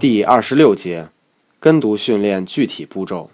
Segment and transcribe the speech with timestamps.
[0.00, 1.08] 第二十六节，
[1.58, 3.32] 跟读训练具体步骤。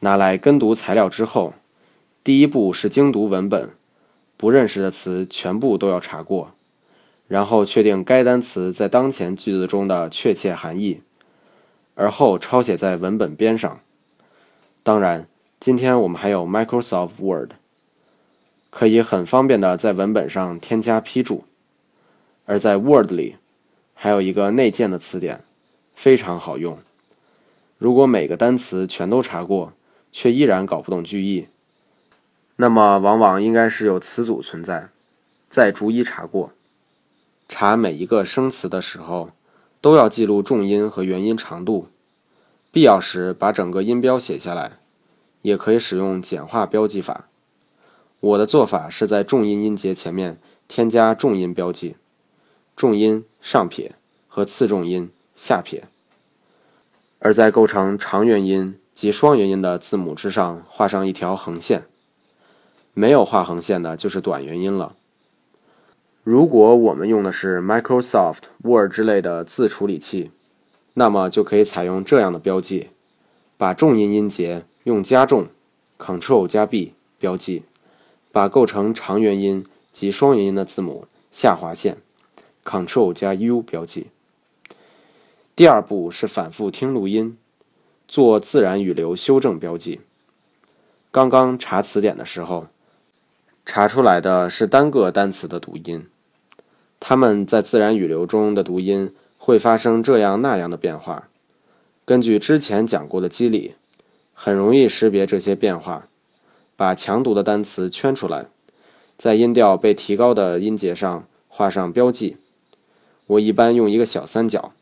[0.00, 1.54] 拿来跟读材料之后，
[2.22, 3.70] 第一步是精读文本，
[4.36, 6.52] 不认识的词全部都要查过，
[7.26, 11.00] 然后确定该单词在当前句子中的确切含义，
[11.94, 13.80] 而后抄写在文本边上。
[14.82, 15.26] 当然，
[15.58, 17.52] 今天我们还有 Microsoft Word，
[18.68, 21.44] 可以很方便的在文本上添加批注。
[22.44, 23.36] 而在 Word 里，
[23.94, 25.42] 还有一个内建的词典，
[25.94, 26.78] 非常好用。
[27.78, 29.72] 如果每个单词全都查过，
[30.10, 31.48] 却依然搞不懂句意，
[32.56, 34.90] 那么往往应该是有词组存在，
[35.48, 36.52] 再逐一查过。
[37.48, 39.30] 查每一个生词的时候，
[39.80, 41.88] 都要记录重音和元音长度，
[42.70, 44.78] 必要时把整个音标写下来，
[45.42, 47.28] 也可以使用简化标记法。
[48.20, 51.96] 我的做法是在重音音节前面添加重音标记。
[52.76, 53.96] 重音上撇
[54.28, 55.84] 和次重音下撇，
[57.18, 61.84] 而在构成长元音及双元音的字母之上画上一条横线。
[62.94, 64.94] 没有画横线的就是短元音了。
[66.22, 70.30] 如果我们用的是 Microsoft Word 之类的字处理器，
[70.94, 72.90] 那么就可以采用这样的标记：
[73.56, 75.46] 把重音音节用加重
[75.98, 77.64] Ctrl 加 B 标记，
[78.30, 81.96] 把构成长元音及双元音的字母下划线。
[82.64, 84.08] Ctrl 加 U 标记。
[85.54, 87.36] 第二步是反复听录音，
[88.08, 90.00] 做自然语流修正标记。
[91.10, 92.68] 刚刚查词典的时候，
[93.66, 96.06] 查出来的是单个单词的读音，
[96.98, 101.28] 它们在自然语流中的读音会发生这样那样的变化。
[102.06, 103.74] 根据之前讲过的机理，
[104.32, 106.08] 很容易识别这些变化，
[106.76, 108.46] 把强读的单词圈出来，
[109.18, 112.38] 在音调被提高的音节上画上标记。
[113.26, 114.72] 我一般用一个小三角，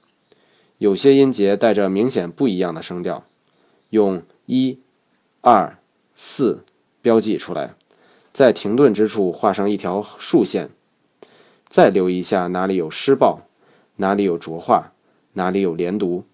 [0.80, 3.22] 有些音节带着明显不一样的声调，
[3.90, 4.78] 用一、
[5.42, 5.76] 二、
[6.14, 6.64] 四
[7.02, 7.74] 标记出来，
[8.32, 10.70] 在停顿之处画上一条竖线，
[11.68, 13.42] 再留意一下哪里有失爆，
[13.96, 14.94] 哪里有浊化，
[15.34, 16.24] 哪里有连读。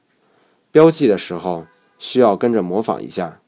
[0.71, 1.67] 标记的时候
[1.99, 3.41] 需要跟着模仿一下，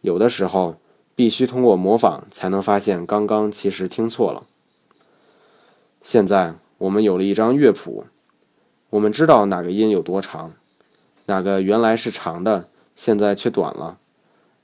[0.00, 0.76] 有的时候
[1.14, 4.46] 必须通过模仿才能发现刚刚其实听错了。
[6.02, 6.54] 现在。
[6.78, 8.06] 我们有了一张乐谱，
[8.90, 10.52] 我们知道哪个音有多长，
[11.26, 13.98] 哪个原来是长的，现在却短了；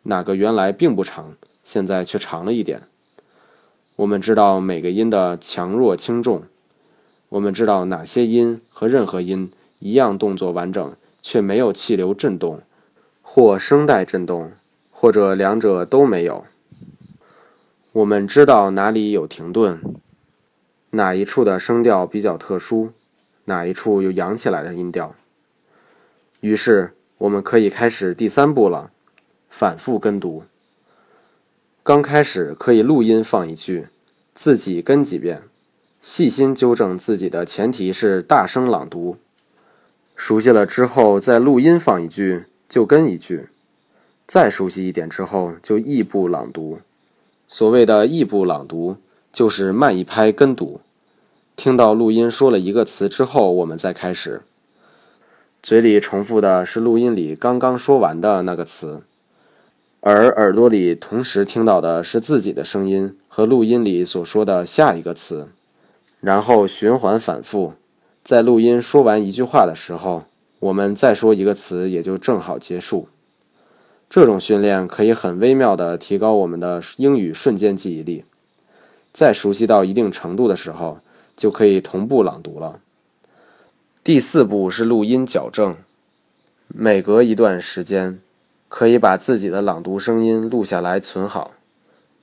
[0.05, 2.83] 哪个原来并不长，现在却长了一点。
[3.97, 6.45] 我们知道每个音的强弱轻重，
[7.29, 12.62] 我们知道哪些音和任何音一样动作完整，却没有气流震动，
[13.21, 14.53] 或声带震动，
[14.91, 16.45] 或者两者都没有。
[17.93, 19.81] 我们知道哪里有停顿。
[20.91, 22.93] 哪一处的声调比较特殊，
[23.47, 25.15] 哪一处有扬起来的音调。
[26.41, 28.91] 于是我们可以开始第三步了，
[29.49, 30.44] 反复跟读。
[31.82, 33.88] 刚开始可以录音放一句，
[34.34, 35.43] 自己跟几遍，
[36.00, 39.19] 细心纠正自己的前提是大声朗读。
[40.16, 43.49] 熟悉了之后再录音放一句，就跟一句。
[44.26, 46.81] 再熟悉一点之后就异步朗读。
[47.47, 48.97] 所谓的异步朗读。
[49.34, 50.81] 就是慢一拍跟读，
[51.57, 54.43] 听到录音说了一个词之后，我们再开始。
[55.63, 59.03] 嘴里重复的是录音里刚刚说完的那个词，
[60.01, 65.49] 而耳朵里同时听到的是自己的声音和录音里所说的下一个词，
[66.21, 67.75] 然后循环反复。
[68.23, 70.25] 在录音说完一句话的时候，
[70.59, 73.09] 我们再说一个词，也就正好结束。
[74.11, 78.25] 这种训练可以很微妙地提高我们的英语瞬间记忆力。
[79.13, 80.99] 在熟悉到一定程度的时候，
[81.37, 82.81] 就可以同步朗读了。
[84.03, 85.76] 第四步是录音矫正，
[86.69, 88.20] 每隔一段时间，
[88.69, 91.53] 可以把自己的朗读声音录下来存好，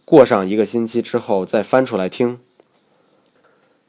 [0.06, 2.40] 过上一个星期之后再翻出来听。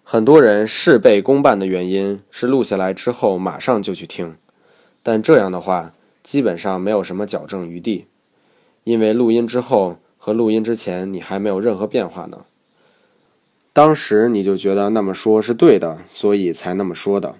[0.05, 4.37] 很多人事倍功半的原因是录下来之后马上就去听，
[5.02, 5.93] 但这样的话
[6.23, 8.06] 基本上没有什么矫正余地，
[8.85, 12.44] 因为录音之后和录音之前你还没有任何变化呢。
[13.75, 17.37] 当时你就觉得那么说是对的，所以才那么说的。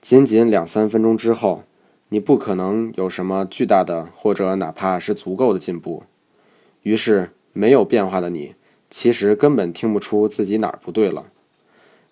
[0.00, 1.64] 仅仅两三分钟之后，
[2.08, 6.04] 你不可能有什么巨大的或者哪怕是足够的进步。
[6.82, 8.54] 于是，没有变化的你，
[8.88, 11.26] 其实根本听不出自己哪儿不对了，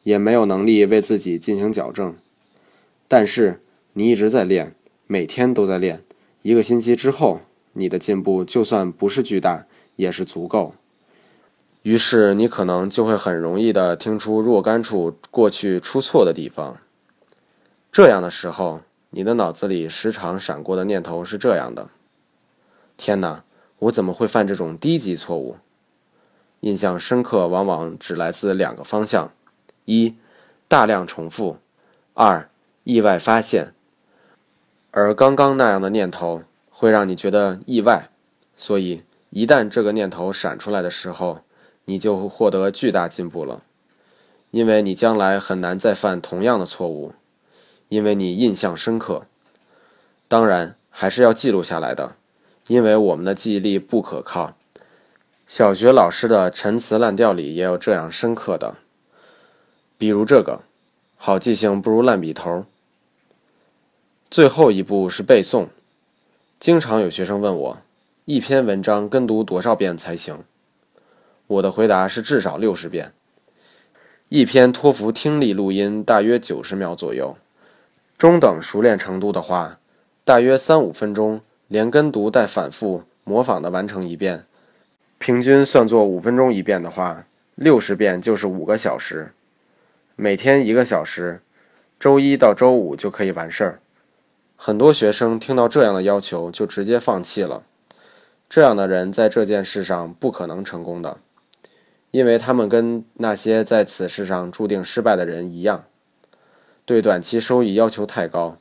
[0.02, 2.14] 也没有能力为自己进行矫正。
[3.08, 3.62] 但是，
[3.94, 4.74] 你一直在练，
[5.06, 6.02] 每天都在练。
[6.42, 7.40] 一个星期之后，
[7.72, 9.64] 你的进步就算不是巨大，
[9.96, 10.74] 也是足够。
[11.88, 16.76] 于是你可能就会很容易的听出若干处过去出错的地方。
[17.90, 21.88] 这样的时候，你的脑子里时常闪过的念头是这样的：
[22.98, 23.42] 天哪，
[23.78, 25.56] 我怎么会犯这种低级错误？
[26.60, 29.32] 印象深刻往往只来自两个方向：
[29.86, 30.14] 一，
[30.68, 31.56] 大量重复；
[32.12, 32.50] 二，
[32.84, 33.72] 意外发现。
[34.90, 38.10] 而刚刚那样的念头会让你觉得意外，
[38.58, 41.40] 所以一旦这个念头闪出来的时候，
[41.88, 43.62] 你就会获得巨大进步了，
[44.50, 47.14] 因为你将来很难再犯同样的错误。
[47.88, 49.22] 因为你印象深刻，
[50.28, 52.14] 当然还是要记录下来的，
[52.66, 54.54] 因为我们的记忆力不可靠。
[55.46, 58.74] 小学老师的陈词滥调里也有这样深刻的，
[59.96, 60.60] 比如这个：
[61.16, 62.66] 好记性不如烂笔头。
[64.30, 65.68] 最后一步是背诵，
[66.60, 67.78] 经常有学生问我，
[68.26, 70.44] 一篇文章跟读多少遍才行？
[71.48, 73.12] 我的回答是至少六十遍。
[74.28, 77.36] 一篇托福听力录音大约九十秒左右。
[78.18, 79.78] 中等熟练程度的话，
[80.24, 84.44] 大约三五分钟，连跟读带反复模仿的完成一遍。
[85.18, 87.24] 平均算作五分钟一遍的话，
[87.54, 89.32] 六十遍就是五个小时，
[90.16, 91.40] 每天一个小时，
[91.98, 93.80] 周一到周五就可以完事儿。
[94.56, 97.62] 很多学生听到这样的要求就直接放弃了。
[98.48, 101.18] 这样的人在这件事上不可能成功的，
[102.10, 105.84] 因为他们跟那些在此事上注定失败的人一样。
[106.84, 108.56] 对短期收益要求太高，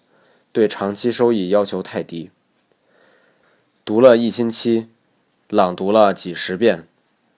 [0.51, 2.29] 对长期收益要求太低。
[3.85, 4.89] 读了一星期，
[5.49, 6.85] 朗读了几十遍，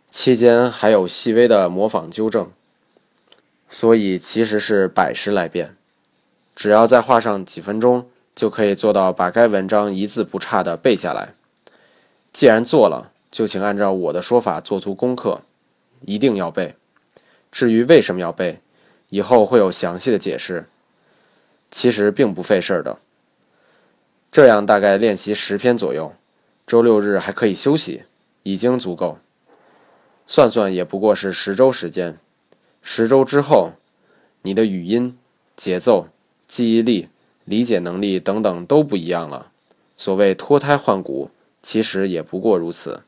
[0.09, 2.51] 期间还有细微的模仿纠正，
[3.69, 5.75] 所以其实是百十来遍。
[6.55, 11.35] 只要再花上几分钟，就可以做到把该文章一字不差的背下来。
[12.33, 15.41] 既然做了，就请按照我的说法做足功课，
[16.01, 16.75] 一定要背。
[17.51, 18.60] 至于为什么要背，
[19.10, 20.68] 以后会有详细的解释。
[21.72, 22.98] 其实并不费事儿的，
[24.31, 26.13] 这样大概练习十篇左右，
[26.66, 28.04] 周六日还可以休息，
[28.44, 29.19] 已经足够。
[30.25, 32.18] 算算也不过是十周时间，
[32.81, 33.74] 十周之后，
[34.42, 35.18] 你的语音、
[35.56, 36.07] 节奏、
[36.48, 37.10] 记忆力、
[37.46, 39.51] 理解能力等等都不一样了。
[39.98, 41.30] 所谓脱胎换骨，
[41.62, 43.04] 其实也不过如此。